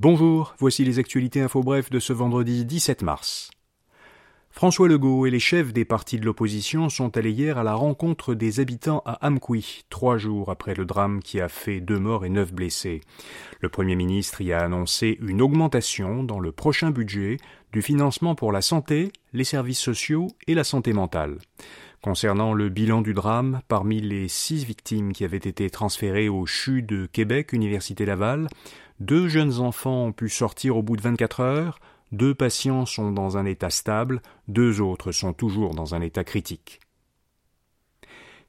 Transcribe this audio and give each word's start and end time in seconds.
Bonjour, 0.00 0.54
voici 0.60 0.84
les 0.84 1.00
actualités 1.00 1.40
info 1.40 1.60
bref 1.64 1.90
de 1.90 1.98
ce 1.98 2.12
vendredi 2.12 2.64
17 2.64 3.02
mars. 3.02 3.50
François 4.48 4.86
Legault 4.86 5.26
et 5.26 5.30
les 5.30 5.40
chefs 5.40 5.72
des 5.72 5.84
partis 5.84 6.20
de 6.20 6.24
l'opposition 6.24 6.88
sont 6.88 7.16
allés 7.16 7.32
hier 7.32 7.58
à 7.58 7.64
la 7.64 7.74
rencontre 7.74 8.34
des 8.34 8.60
habitants 8.60 9.02
à 9.04 9.26
Amqui, 9.26 9.82
trois 9.90 10.16
jours 10.16 10.52
après 10.52 10.74
le 10.74 10.84
drame 10.84 11.20
qui 11.20 11.40
a 11.40 11.48
fait 11.48 11.80
deux 11.80 11.98
morts 11.98 12.24
et 12.24 12.28
neuf 12.28 12.52
blessés. 12.52 13.00
Le 13.60 13.68
Premier 13.68 13.96
ministre 13.96 14.40
y 14.40 14.52
a 14.52 14.60
annoncé 14.60 15.18
une 15.20 15.42
augmentation 15.42 16.22
dans 16.22 16.38
le 16.38 16.52
prochain 16.52 16.92
budget 16.92 17.36
du 17.72 17.82
financement 17.82 18.36
pour 18.36 18.52
la 18.52 18.62
santé, 18.62 19.10
les 19.32 19.42
services 19.42 19.80
sociaux 19.80 20.28
et 20.46 20.54
la 20.54 20.62
santé 20.62 20.92
mentale. 20.92 21.38
Concernant 22.02 22.54
le 22.54 22.68
bilan 22.68 23.00
du 23.02 23.12
drame, 23.12 23.60
parmi 23.66 24.00
les 24.00 24.28
six 24.28 24.64
victimes 24.64 25.12
qui 25.12 25.24
avaient 25.24 25.36
été 25.36 25.68
transférées 25.68 26.28
au 26.28 26.46
CHU 26.46 26.82
de 26.82 27.06
Québec, 27.06 27.52
Université 27.52 28.06
Laval, 28.06 28.48
deux 29.00 29.26
jeunes 29.28 29.58
enfants 29.58 30.06
ont 30.06 30.12
pu 30.12 30.28
sortir 30.28 30.76
au 30.76 30.82
bout 30.82 30.96
de 30.96 31.02
24 31.02 31.40
heures, 31.40 31.80
deux 32.12 32.34
patients 32.34 32.86
sont 32.86 33.10
dans 33.10 33.36
un 33.36 33.44
état 33.44 33.70
stable, 33.70 34.22
deux 34.46 34.80
autres 34.80 35.10
sont 35.12 35.32
toujours 35.32 35.74
dans 35.74 35.94
un 35.94 36.00
état 36.00 36.24
critique. 36.24 36.80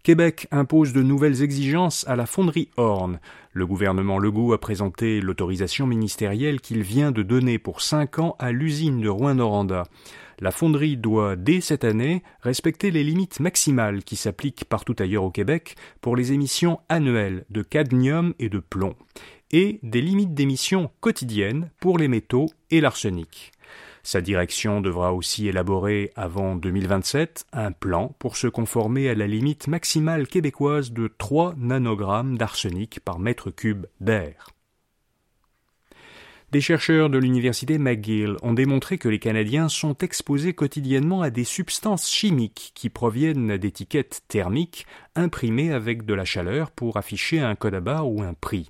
Québec 0.04 0.48
impose 0.52 0.94
de 0.94 1.04
nouvelles 1.04 1.44
exigences 1.44 2.08
à 2.08 2.16
la 2.16 2.26
fonderie 2.26 2.70
Horn. 2.78 3.20
Le 3.52 3.68
gouvernement 3.68 4.18
Legault 4.18 4.54
a 4.54 4.58
présenté 4.58 5.20
l'autorisation 5.20 5.86
ministérielle 5.88 6.62
qu'il 6.62 6.84
vient 6.84 7.12
de 7.12 7.22
donner 7.22 7.60
pour 7.60 7.82
cinq 7.82 8.18
ans 8.18 8.36
à 8.40 8.52
l'usine 8.52 9.02
de 9.02 9.10
Rouen-Noranda. 9.10 9.84
La 10.40 10.52
fonderie 10.52 10.96
doit, 10.96 11.36
dès 11.36 11.60
cette 11.60 11.84
année, 11.84 12.24
respecter 12.42 12.92
les 12.92 13.04
limites 13.04 13.42
maximales 13.42 14.04
qui 14.04 14.16
s'appliquent 14.16 14.64
partout 14.64 14.96
ailleurs 15.00 15.26
au 15.26 15.32
Québec 15.32 15.76
pour 16.00 16.16
les 16.16 16.32
émissions 16.32 16.80
annuelles 16.88 17.44
de 17.50 17.62
cadmium 17.62 18.34
et 18.40 18.48
de 18.48 18.60
plomb, 18.60 18.96
et 19.52 19.80
des 19.84 20.02
limites 20.02 20.34
d'émissions 20.34 20.90
quotidiennes 21.02 21.72
pour 21.82 21.98
les 21.98 22.08
métaux 22.08 22.48
et 22.72 22.80
l'arsenic. 22.80 23.52
Sa 24.04 24.22
direction 24.22 24.82
devra 24.82 25.14
aussi 25.14 25.48
élaborer 25.48 26.12
avant 26.16 26.56
2027 26.56 27.46
un 27.54 27.72
plan 27.72 28.16
pour 28.20 28.38
se 28.38 28.48
conformer 28.48 29.10
à 29.10 29.16
la 29.16 29.28
limite 29.28 29.68
maximale 29.68 30.28
québécoise 30.28 30.92
de 30.92 31.12
3 31.18 31.56
nanogrammes 31.58 32.38
d'arsenic 32.38 33.00
par 33.02 33.20
mètre 33.20 33.52
cube 33.52 33.86
d'air. 34.00 34.50
Des 36.52 36.62
chercheurs 36.62 37.12
de 37.12 37.20
l'université 37.20 37.78
McGill 37.78 38.36
ont 38.42 38.54
démontré 38.54 38.98
que 38.98 39.08
les 39.08 39.20
Canadiens 39.20 39.70
sont 39.70 39.96
exposés 40.00 40.54
quotidiennement 40.54 41.22
à 41.22 41.30
des 41.30 41.44
substances 41.44 42.10
chimiques 42.10 42.72
qui 42.74 42.90
proviennent 42.90 43.58
d'étiquettes 43.58 44.22
thermiques 44.28 44.88
imprimées 45.16 45.72
avec 45.72 46.06
de 46.06 46.14
la 46.16 46.26
chaleur 46.26 46.72
pour 46.72 46.98
afficher 46.98 47.40
un 47.40 47.54
code 47.54 47.76
à 47.76 47.82
barre 47.82 48.10
ou 48.10 48.24
un 48.24 48.34
prix. 48.34 48.68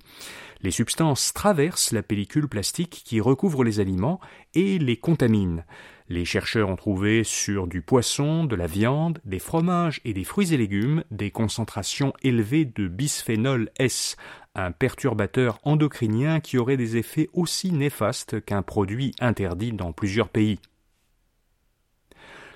Les 0.62 0.70
substances 0.70 1.32
traversent 1.32 1.92
la 1.92 2.02
pellicule 2.02 2.46
plastique 2.46 3.02
qui 3.04 3.20
recouvre 3.20 3.64
les 3.64 3.80
aliments 3.80 4.20
et 4.54 4.78
les 4.78 4.98
contaminent. 4.98 5.64
Les 6.08 6.24
chercheurs 6.24 6.68
ont 6.68 6.76
trouvé 6.76 7.24
sur 7.24 7.66
du 7.66 7.82
poisson, 7.82 8.44
de 8.44 8.56
la 8.56 8.66
viande, 8.66 9.20
des 9.24 9.38
fromages 9.38 10.00
et 10.04 10.12
des 10.12 10.24
fruits 10.24 10.52
et 10.52 10.56
légumes 10.56 11.04
des 11.10 11.30
concentrations 11.30 12.12
élevées 12.22 12.64
de 12.64 12.88
bisphénol 12.88 13.70
S, 13.78 14.16
un 14.54 14.72
perturbateur 14.72 15.58
endocrinien 15.62 16.40
qui 16.40 16.58
aurait 16.58 16.76
des 16.76 16.96
effets 16.96 17.30
aussi 17.32 17.72
néfastes 17.72 18.44
qu'un 18.44 18.62
produit 18.62 19.14
interdit 19.20 19.72
dans 19.72 19.92
plusieurs 19.92 20.28
pays. 20.28 20.58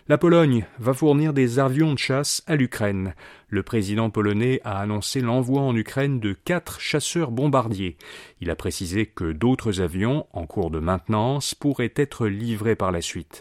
La 0.07 0.19
Pologne 0.19 0.67
va 0.79 0.93
fournir 0.93 1.33
des 1.33 1.59
avions 1.59 1.95
de 1.95 1.99
chasse 1.99 2.43
à 2.47 2.57
l'Ukraine. 2.57 3.15
Le 3.49 3.63
président 3.63 4.11
polonais 4.11 4.61
a 4.63 4.79
annoncé 4.79 5.23
l'envoi 5.23 5.63
en 5.63 5.75
Ukraine 5.75 6.21
de 6.21 6.35
quatre 6.35 6.79
chasseurs 6.79 7.31
bombardiers. 7.31 7.97
Il 8.43 8.51
a 8.51 8.55
précisé 8.55 9.07
que 9.07 9.33
d'autres 9.33 9.81
avions, 9.81 10.27
en 10.35 10.45
cours 10.45 10.71
de 10.71 10.79
maintenance, 10.79 11.55
pourraient 11.55 11.95
être 11.97 12.27
livrés 12.27 12.77
par 12.77 12.93
la 12.93 13.01
suite. 13.01 13.41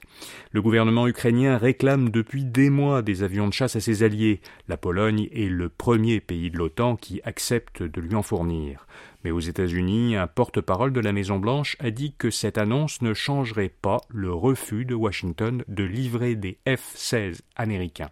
Le 0.53 0.61
gouvernement 0.61 1.05
ukrainien 1.05 1.57
réclame 1.57 2.11
depuis 2.11 2.45
des 2.45 2.69
mois 2.69 3.01
des 3.01 3.23
avions 3.23 3.49
de 3.49 3.53
chasse 3.53 3.75
à 3.75 3.81
ses 3.81 4.03
alliés. 4.03 4.39
La 4.69 4.77
Pologne 4.77 5.27
est 5.33 5.49
le 5.49 5.67
premier 5.67 6.21
pays 6.21 6.49
de 6.49 6.57
l'OTAN 6.57 6.95
qui 6.95 7.19
accepte 7.25 7.83
de 7.83 7.99
lui 7.99 8.15
en 8.15 8.23
fournir. 8.23 8.87
Mais 9.23 9.31
aux 9.31 9.39
États-Unis, 9.39 10.15
un 10.15 10.27
porte-parole 10.27 10.93
de 10.93 10.99
la 10.99 11.13
Maison-Blanche 11.13 11.77
a 11.79 11.91
dit 11.91 12.13
que 12.17 12.29
cette 12.29 12.57
annonce 12.57 13.01
ne 13.01 13.13
changerait 13.13 13.69
pas 13.69 14.01
le 14.09 14.33
refus 14.33 14.85
de 14.85 14.95
Washington 14.95 15.63
de 15.67 15.83
livrer 15.83 16.35
des 16.35 16.59
F-16 16.67 17.41
américains. 17.55 18.09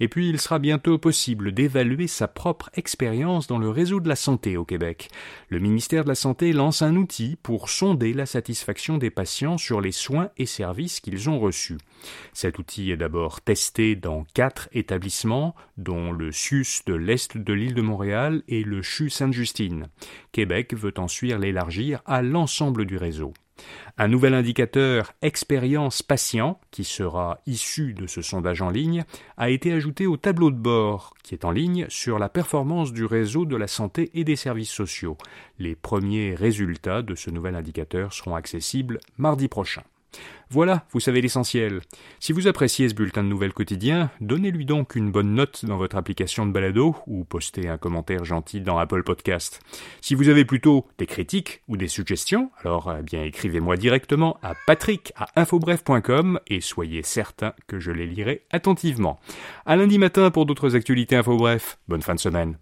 Et 0.00 0.08
puis 0.08 0.28
il 0.28 0.40
sera 0.40 0.58
bientôt 0.58 0.98
possible 0.98 1.52
d'évaluer 1.52 2.06
sa 2.06 2.26
propre 2.26 2.70
expérience 2.74 3.46
dans 3.46 3.58
le 3.58 3.68
réseau 3.68 4.00
de 4.00 4.08
la 4.08 4.16
santé 4.16 4.56
au 4.56 4.64
Québec. 4.64 5.08
Le 5.50 5.58
ministère 5.58 6.04
de 6.04 6.08
la 6.08 6.14
Santé 6.14 6.52
lance 6.52 6.82
un 6.82 6.96
outil 6.96 7.36
pour 7.42 7.68
sonder 7.68 8.14
la 8.14 8.26
satisfaction 8.26 8.98
des 8.98 9.10
patients 9.10 9.58
sur 9.58 9.80
les 9.80 9.92
soins 9.92 10.30
et 10.38 10.46
services 10.46 11.00
qu'ils 11.00 11.28
ont 11.28 11.38
reçus. 11.38 11.78
Cet 12.32 12.58
outil 12.58 12.90
est 12.90 12.96
d'abord 12.96 13.42
testé 13.42 13.94
dans 13.94 14.24
quatre 14.34 14.68
établissements, 14.72 15.54
dont 15.76 16.12
le 16.12 16.32
SUS 16.32 16.82
de 16.86 16.94
l'Est 16.94 17.36
de 17.36 17.52
l'île 17.52 17.74
de 17.74 17.82
Montréal 17.82 18.42
et 18.48 18.64
le 18.64 18.82
CHU 18.82 19.10
Sainte-Justine. 19.10 19.88
Québec 20.32 20.74
veut 20.74 20.94
ensuite 20.96 21.34
l'élargir 21.34 22.00
à 22.06 22.22
l'ensemble 22.22 22.86
du 22.86 22.96
réseau. 22.96 23.34
Un 23.98 24.08
nouvel 24.08 24.34
indicateur 24.34 25.12
expérience 25.22 26.02
patient, 26.02 26.60
qui 26.70 26.84
sera 26.84 27.40
issu 27.46 27.92
de 27.92 28.06
ce 28.06 28.22
sondage 28.22 28.62
en 28.62 28.70
ligne, 28.70 29.04
a 29.36 29.50
été 29.50 29.72
ajouté 29.72 30.06
au 30.06 30.16
tableau 30.16 30.50
de 30.50 30.56
bord, 30.56 31.14
qui 31.22 31.34
est 31.34 31.44
en 31.44 31.50
ligne 31.50 31.86
sur 31.88 32.18
la 32.18 32.28
performance 32.28 32.92
du 32.92 33.04
réseau 33.04 33.44
de 33.44 33.56
la 33.56 33.66
santé 33.66 34.10
et 34.14 34.24
des 34.24 34.36
services 34.36 34.70
sociaux. 34.70 35.18
Les 35.58 35.74
premiers 35.74 36.34
résultats 36.34 37.02
de 37.02 37.14
ce 37.14 37.30
nouvel 37.30 37.54
indicateur 37.54 38.12
seront 38.12 38.34
accessibles 38.34 39.00
mardi 39.18 39.48
prochain. 39.48 39.82
Voilà, 40.52 40.84
vous 40.90 40.98
savez 40.98 41.20
l'essentiel. 41.20 41.80
Si 42.18 42.32
vous 42.32 42.48
appréciez 42.48 42.88
ce 42.88 42.94
bulletin 42.94 43.22
de 43.22 43.28
nouvelles 43.28 43.52
quotidien, 43.52 44.10
donnez-lui 44.20 44.64
donc 44.64 44.96
une 44.96 45.12
bonne 45.12 45.34
note 45.34 45.64
dans 45.64 45.76
votre 45.76 45.96
application 45.96 46.44
de 46.44 46.50
balado 46.50 46.96
ou 47.06 47.24
postez 47.24 47.68
un 47.68 47.78
commentaire 47.78 48.24
gentil 48.24 48.60
dans 48.60 48.78
Apple 48.78 49.04
Podcast. 49.04 49.60
Si 50.00 50.16
vous 50.16 50.28
avez 50.28 50.44
plutôt 50.44 50.88
des 50.98 51.06
critiques 51.06 51.62
ou 51.68 51.76
des 51.76 51.86
suggestions, 51.86 52.50
alors 52.64 52.92
eh 52.98 53.02
bien 53.02 53.22
écrivez-moi 53.22 53.76
directement 53.76 54.38
à 54.42 54.54
patrick 54.66 55.12
à 55.14 55.28
infobref.com 55.40 56.40
et 56.48 56.60
soyez 56.60 57.04
certain 57.04 57.52
que 57.68 57.78
je 57.78 57.92
les 57.92 58.06
lirai 58.06 58.42
attentivement. 58.50 59.20
À 59.66 59.76
lundi 59.76 59.98
matin 59.98 60.32
pour 60.32 60.46
d'autres 60.46 60.74
actualités 60.74 61.14
infobref. 61.14 61.78
Bonne 61.86 62.02
fin 62.02 62.16
de 62.16 62.20
semaine. 62.20 62.58